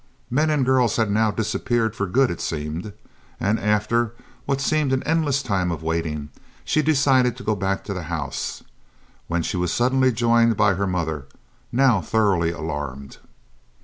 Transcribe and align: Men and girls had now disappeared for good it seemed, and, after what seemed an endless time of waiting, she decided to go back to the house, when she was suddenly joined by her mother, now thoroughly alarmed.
Men 0.31 0.49
and 0.49 0.65
girls 0.65 0.95
had 0.95 1.11
now 1.11 1.29
disappeared 1.29 1.95
for 1.95 2.07
good 2.07 2.31
it 2.31 2.41
seemed, 2.41 2.93
and, 3.39 3.59
after 3.59 4.15
what 4.47 4.59
seemed 4.59 4.91
an 4.93 5.03
endless 5.03 5.43
time 5.43 5.69
of 5.71 5.83
waiting, 5.83 6.29
she 6.65 6.81
decided 6.81 7.37
to 7.37 7.43
go 7.43 7.55
back 7.55 7.83
to 7.83 7.93
the 7.93 8.05
house, 8.09 8.63
when 9.27 9.43
she 9.43 9.57
was 9.57 9.71
suddenly 9.71 10.11
joined 10.11 10.57
by 10.57 10.73
her 10.73 10.87
mother, 10.87 11.27
now 11.71 12.01
thoroughly 12.01 12.49
alarmed. 12.51 13.19